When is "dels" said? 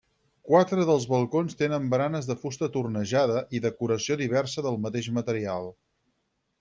0.89-1.03